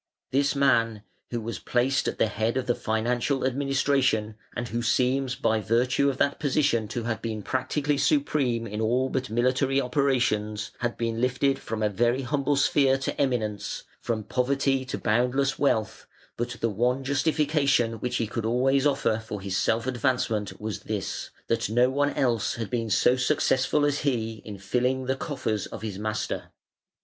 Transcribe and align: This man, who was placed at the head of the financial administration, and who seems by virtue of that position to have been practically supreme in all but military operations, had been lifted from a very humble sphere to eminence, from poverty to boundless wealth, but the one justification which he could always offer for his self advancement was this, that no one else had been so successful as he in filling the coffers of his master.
This 0.31 0.55
man, 0.55 1.03
who 1.29 1.39
was 1.39 1.59
placed 1.59 2.07
at 2.07 2.17
the 2.17 2.25
head 2.25 2.57
of 2.57 2.65
the 2.65 2.73
financial 2.73 3.45
administration, 3.45 4.33
and 4.55 4.67
who 4.69 4.81
seems 4.81 5.35
by 5.35 5.59
virtue 5.61 6.09
of 6.09 6.17
that 6.17 6.39
position 6.39 6.87
to 6.87 7.03
have 7.03 7.21
been 7.21 7.43
practically 7.43 7.99
supreme 7.99 8.65
in 8.65 8.81
all 8.81 9.09
but 9.09 9.29
military 9.29 9.79
operations, 9.79 10.71
had 10.79 10.97
been 10.97 11.21
lifted 11.21 11.59
from 11.59 11.83
a 11.83 11.87
very 11.87 12.23
humble 12.23 12.55
sphere 12.55 12.97
to 12.97 13.21
eminence, 13.21 13.83
from 13.99 14.23
poverty 14.23 14.85
to 14.85 14.97
boundless 14.97 15.59
wealth, 15.59 16.07
but 16.35 16.49
the 16.61 16.67
one 16.71 17.03
justification 17.03 17.99
which 17.99 18.15
he 18.15 18.25
could 18.25 18.43
always 18.43 18.87
offer 18.87 19.19
for 19.23 19.39
his 19.39 19.55
self 19.55 19.85
advancement 19.85 20.59
was 20.59 20.79
this, 20.79 21.29
that 21.45 21.69
no 21.69 21.91
one 21.91 22.09
else 22.15 22.55
had 22.55 22.71
been 22.71 22.89
so 22.89 23.15
successful 23.15 23.85
as 23.85 23.99
he 23.99 24.41
in 24.45 24.57
filling 24.57 25.05
the 25.05 25.15
coffers 25.15 25.67
of 25.67 25.83
his 25.83 25.99
master. 25.99 26.49